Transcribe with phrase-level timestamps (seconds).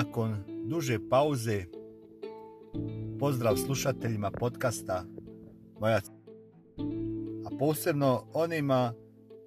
[0.00, 1.64] nakon duže pauze.
[3.18, 5.04] Pozdrav slušateljima podcasta
[5.80, 6.00] Moja
[7.44, 8.92] A posebno onima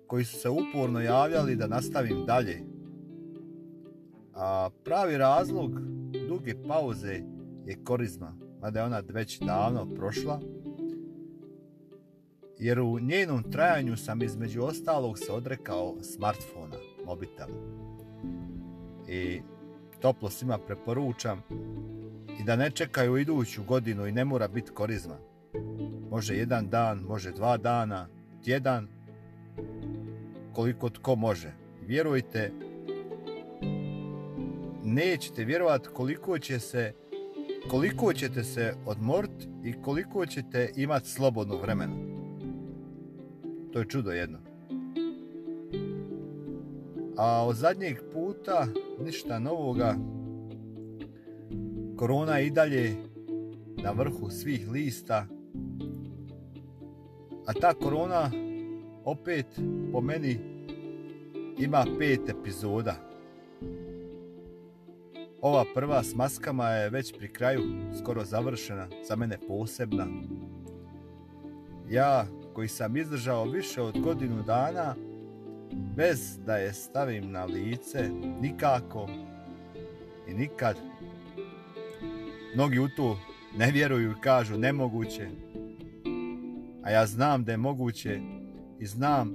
[0.08, 2.64] koji su se uporno javljali da nastavim dalje.
[4.34, 5.72] A pravi razlog
[6.30, 7.22] duge pauze
[7.66, 10.40] je korizma, mada je ona već davno prošla.
[12.60, 17.58] Jer u njenom trajanju sam između ostalog se odrekao smartfona, mobitela.
[19.08, 19.42] I
[20.04, 21.42] toplo svima preporučam
[22.40, 25.18] i da ne čekaju iduću godinu i ne mora biti korizma.
[26.10, 28.08] Može jedan dan, može dva dana,
[28.44, 28.88] tjedan,
[30.54, 31.54] koliko tko može.
[31.82, 32.52] Vjerujte,
[34.84, 36.94] nećete vjerovati koliko će se
[37.70, 41.96] koliko ćete se odmoriti i koliko ćete imati slobodno vremena.
[43.74, 44.53] To je čudo jedno.
[47.18, 48.68] A od zadnjeg puta
[49.06, 49.96] ništa novoga.
[51.98, 52.96] Korona je i dalje
[53.84, 55.26] na vrhu svih lista.
[57.46, 58.32] A ta korona
[59.06, 59.46] opet
[59.92, 60.40] po meni
[61.58, 62.96] ima pet epizoda.
[65.42, 67.62] Ova prva s maskama je već pri kraju,
[68.00, 70.08] skoro završena, za mene posebna.
[71.90, 74.96] Ja, koji sam izdržao više od godinu dana,
[75.96, 78.10] bez da je stavim na lice,
[78.42, 79.08] nikako
[80.28, 80.76] i nikad.
[82.56, 83.20] Mnogi u to
[83.58, 85.30] ne vjeruju i kažu nemoguće,
[86.84, 88.20] a ja znam da je moguće
[88.80, 89.32] i znam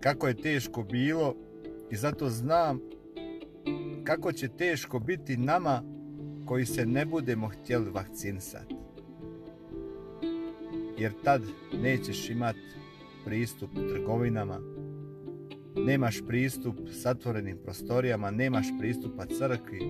[0.00, 1.34] kako je teško bilo
[1.90, 2.80] i zato znam
[4.04, 5.82] kako će teško biti nama
[6.46, 8.74] koji se ne budemo htjeli vakcinisati.
[10.98, 11.42] Jer tad
[11.82, 12.58] nećeš imati
[13.24, 14.60] pristup trgovinama,
[15.86, 19.80] nemaš pristup satvorenim prostorijama, nemaš pristupa crkvi,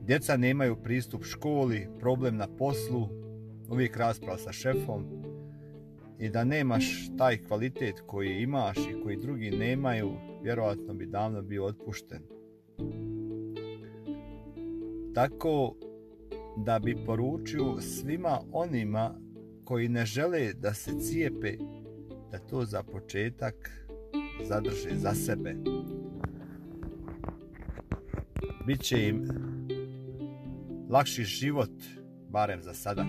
[0.00, 3.08] djeca nemaju pristup školi, problem na poslu,
[3.68, 5.04] uvijek rasprava sa šefom
[6.18, 10.12] i da nemaš taj kvalitet koji imaš i koji drugi nemaju,
[10.42, 12.22] vjerovatno bi davno bio otpušten.
[15.14, 15.74] Tako
[16.56, 19.14] da bi poručio svima onima
[19.64, 21.56] koji ne žele da se cijepe,
[22.30, 23.85] da to za početak
[24.44, 25.56] zadrže za sebe.
[28.66, 29.28] Biće im
[30.90, 31.70] lakši život,
[32.28, 33.06] barem za sada.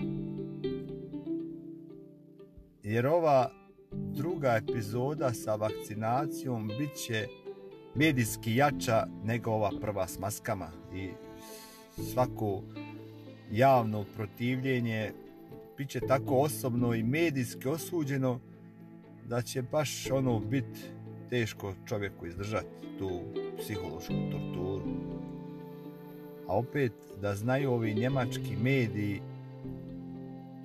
[2.82, 3.50] Jer ova
[3.92, 7.26] druga epizoda sa vakcinacijom bit će
[7.94, 11.08] medijski jača nego ova prva s maskama i
[12.12, 12.62] svako
[13.50, 15.12] javno protivljenje
[15.76, 18.40] bit će tako osobno i medijski osuđeno
[19.28, 20.80] da će baš ono biti
[21.30, 22.66] teško čovjeku izdržati
[22.98, 23.10] tu
[23.58, 24.84] psihološku torturu.
[26.48, 29.20] A opet da znaju ovi njemački mediji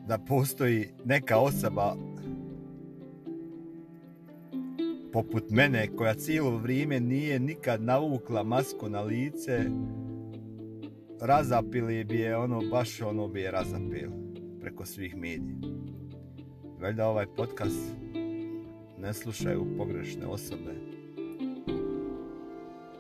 [0.08, 1.96] da postoji neka osoba
[5.14, 9.60] poput mene koja cijelo vrijeme nije nikad navukla masku na lice
[11.22, 14.10] razapili bi je ono baš ono bi je razapili
[14.62, 15.56] preko svih medija.
[16.82, 18.13] Valjda ovaj podcast
[19.04, 20.74] ne slušaju pogrešne osobe.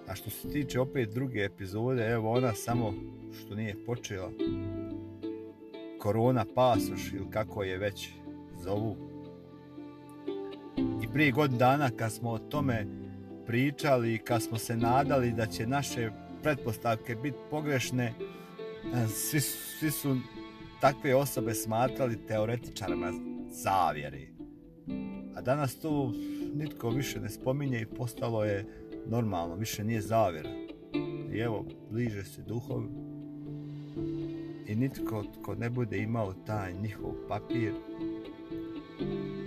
[0.07, 2.93] A što se tiče opet druge epizode, evo ona samo
[3.39, 4.31] što nije počela.
[5.99, 8.09] Korona pasoš ili kako je već
[8.63, 8.95] zovu.
[11.03, 12.87] I prije godin dana kad smo o tome
[13.45, 16.11] pričali, kad smo se nadali da će naše
[16.43, 20.17] pretpostavke biti pogrešne, e, svi, svi su
[20.81, 23.11] takve osobe smatrali teoretičarima
[23.49, 24.33] zavjeri.
[25.35, 26.13] A danas to
[26.55, 28.65] nitko više ne spominje i postalo je
[29.05, 30.49] normalno, više nije zavjera.
[31.33, 32.87] I evo, bliže se duhovi.
[34.67, 37.73] I nitko ko ne bude imao taj njihov papir,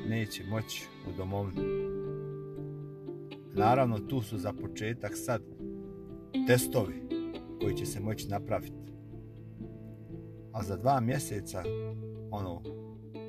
[0.09, 1.63] neće moći u domovinu.
[3.55, 5.43] Naravno, tu su za početak sad
[6.47, 6.95] testovi
[7.61, 8.93] koji će se moći napraviti.
[10.53, 11.63] A za dva mjeseca,
[12.31, 12.63] ono,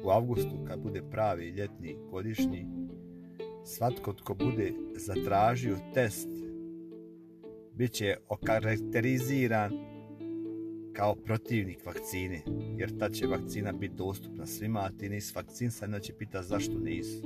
[0.04, 2.66] u avgustu kad bude pravi ljetni godišnji
[3.66, 6.28] svatko tko bude zatražio test
[7.74, 9.72] bit će okarakteriziran
[10.94, 12.42] kao protivnik vakcine
[12.78, 16.80] jer ta će vakcina biti dostupna svima a ti nisi vakcinsan sad će pita zašto
[16.80, 17.22] nisi.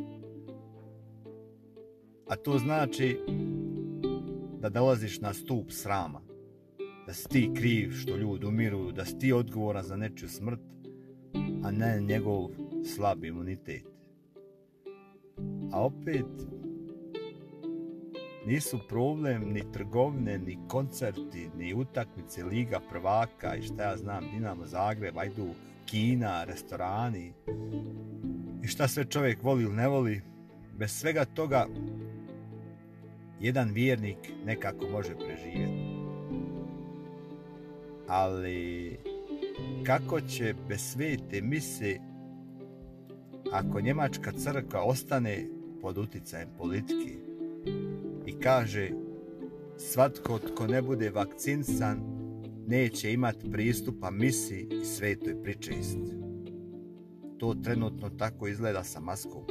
[2.27, 3.19] a to znači
[4.59, 6.21] da dolaziš na stup srama
[7.07, 10.59] da si ti kriv što ljudi umiru da si ti odgovoran za nečiju smrt
[11.63, 12.49] a ne njegov
[12.95, 13.83] slab imunitet.
[15.71, 16.25] A opet,
[18.45, 24.65] nisu problem ni trgovine, ni koncerti, ni utakmice Liga prvaka i šta ja znam, Dinamo
[24.65, 25.47] Zagreb, ajdu
[25.85, 27.33] Kina, restorani
[28.63, 30.21] i šta sve čovjek voli ili ne voli.
[30.77, 31.67] Bez svega toga
[33.39, 36.01] jedan vjernik nekako može preživjeti.
[38.07, 38.97] Ali
[39.85, 41.97] kako će bez svete mise
[43.51, 45.45] ako njemačka crkva ostane
[45.81, 47.13] pod uticajem politike
[48.25, 48.89] i kaže
[49.77, 51.99] svatko tko ne bude vakcinsan
[52.67, 56.11] neće imati pristupa misi i svetoj pričesti.
[57.37, 59.43] To trenutno tako izgleda sa maskom.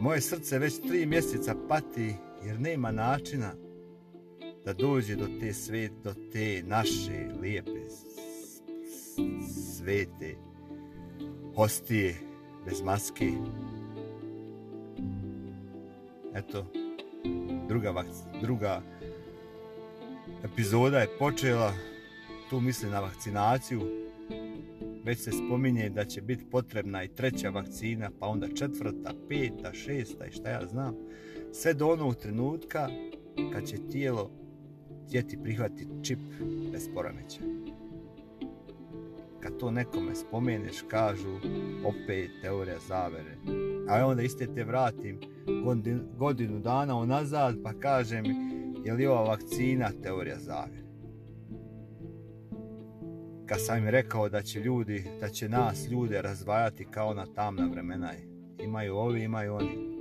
[0.00, 2.14] Moje srce već tri mjeseca pati
[2.46, 3.52] jer nema načina
[4.64, 7.80] da dođe do te svet, do te naše lijepe
[9.76, 10.34] svete
[11.56, 12.14] hostije
[12.66, 13.32] bez maske.
[16.34, 16.66] Eto,
[17.68, 18.82] druga, vakc- druga
[20.44, 21.72] epizoda je počela,
[22.50, 23.80] tu mislim na vakcinaciju,
[25.04, 30.26] već se spominje da će biti potrebna i treća vakcina, pa onda četvrta, peta, šesta
[30.26, 30.94] i šta ja znam,
[31.52, 32.88] sve do onog trenutka
[33.52, 34.30] kad će tijelo
[35.06, 36.18] htjeti prihvati čip
[36.72, 37.40] bez poremeća.
[39.40, 41.36] Kad to nekome spomeneš, kažu
[41.84, 43.36] opet teorija zavere.
[43.88, 45.20] A onda iste te vratim
[45.64, 48.24] godinu, godinu dana unazad pa kažem
[48.84, 50.84] je li ova vakcina teorija zavere.
[53.46, 57.68] Kad sam im rekao da će ljudi, da će nas ljude razvajati kao na tamna
[57.72, 58.10] vremena.
[58.58, 59.94] Imaju ovi, imaju oni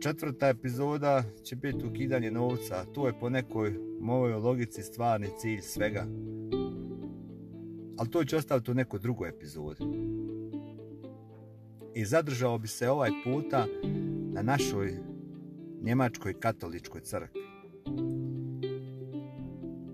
[0.00, 2.84] četvrta epizoda će biti ukidanje novca.
[2.84, 6.06] To je po nekoj mojoj logici stvarni cilj svega.
[7.98, 9.84] Ali to će ostaviti u nekoj drugoj epizodi.
[11.94, 13.66] I zadržao bi se ovaj puta
[14.32, 14.92] na našoj
[15.82, 17.40] njemačkoj katoličkoj crkvi.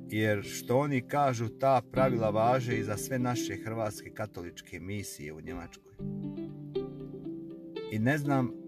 [0.09, 5.41] Jer što oni kažu, ta pravila važe i za sve naše hrvatske katoličke misije u
[5.41, 5.93] Njemačkoj.
[7.93, 8.60] I ne znam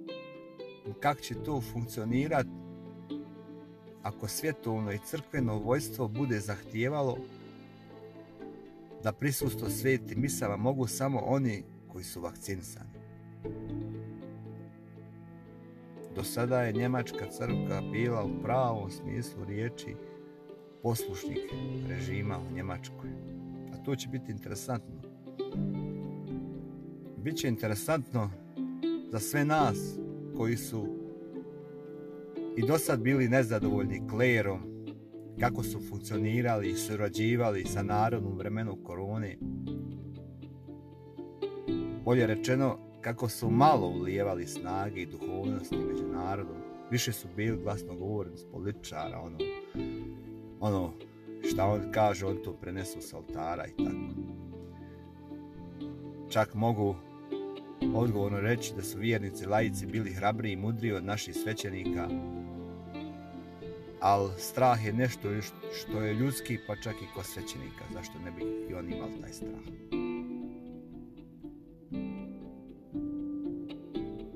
[1.02, 2.50] kako će to funkcionirati
[4.02, 7.18] ako svjetovno i crkveno vojstvo bude zahtijevalo
[9.02, 12.90] da prisustvo sveti misava mogu samo oni koji su vakcinisani.
[16.14, 19.96] Do sada je Njemačka crkva bila u pravom smislu riječi
[20.82, 21.38] poslušnik
[21.88, 23.10] režima u Njemačkoj.
[23.74, 25.02] A to će biti interesantno.
[27.16, 28.30] Biće interesantno
[29.10, 30.01] za sve nas
[30.36, 30.86] koji su
[32.56, 34.60] i do sad bili nezadovoljni klerom,
[35.40, 39.38] kako su funkcionirali i surađivali sa narodom u vremenu korone.
[42.04, 46.56] Bolje rečeno, kako su malo ulijevali snage i duhovnosti među narodom.
[46.90, 49.38] Više su bili glasno govorni s političara, ono,
[50.60, 50.92] ono,
[51.50, 54.32] šta on kaže, on to prenesu s altara i tako.
[56.28, 56.94] Čak mogu
[57.94, 62.08] odgovorno reći da su vjernici lajici bili hrabri i mudri od naših svećenika,
[64.00, 65.28] ali strah je nešto
[65.72, 69.32] što je ljudski, pa čak i kod svećenika, zašto ne bi i on imali taj
[69.32, 69.60] strah.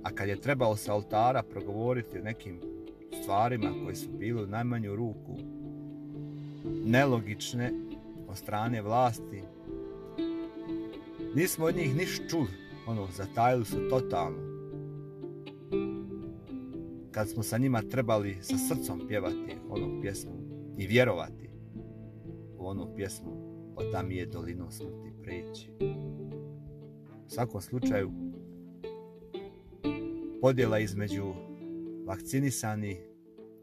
[0.03, 2.61] A kad je trebalo sa oltara progovoriti o nekim
[3.23, 5.37] stvarima koje su bile u najmanju ruku
[6.85, 7.73] nelogične
[8.29, 9.43] od strane vlasti,
[11.35, 14.57] nismo od njih niš čuli ono, zatajili su totalno.
[17.11, 20.33] Kad smo sa njima trebali sa srcom pjevati onu pjesmu
[20.79, 21.51] i vjerovati
[22.59, 25.71] u onu pjesmu o tam je dolino smrti preći.
[27.27, 28.11] U svakom slučaju,
[30.41, 31.35] podjela između
[32.07, 32.97] vakcinisani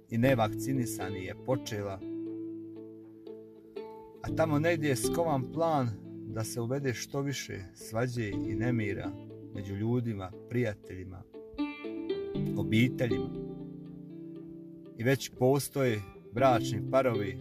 [0.09, 1.99] i nevakcinisani je počela,
[4.21, 9.11] a tamo negdje je skovan plan da se uvede što više svađe i nemira
[9.53, 11.23] među ljudima, prijateljima,
[12.57, 13.29] obiteljima.
[14.97, 16.01] I već postoje
[16.33, 17.37] bračni parovi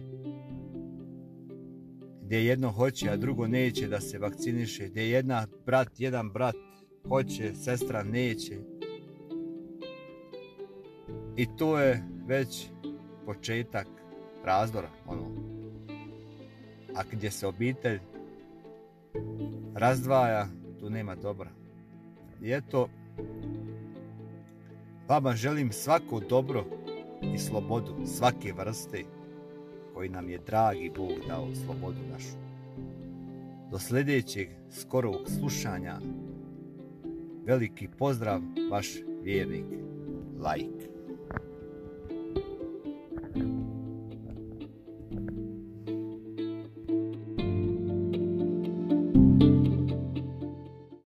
[2.21, 6.55] gdje jedno hoće, a drugo neće da se vakciniše, gdje jedna brat, jedan brat
[7.07, 8.57] hoće, sestra neće.
[11.37, 12.67] I to je već
[13.25, 13.87] početak
[14.45, 15.25] razdora, ono.
[16.95, 17.99] A gdje se obitelj
[19.75, 20.47] razdvaja,
[20.79, 21.49] tu nema dobra.
[22.41, 22.89] I eto,
[25.07, 26.65] vama želim svako dobro
[27.33, 29.03] i slobodu svake vrste
[29.93, 32.37] koji nam je dragi Bog dao slobodu našu.
[33.71, 35.99] Do sljedećeg skorog slušanja
[37.45, 38.41] veliki pozdrav
[38.71, 38.87] vaš
[39.23, 39.65] vjernik,
[40.37, 40.92] Like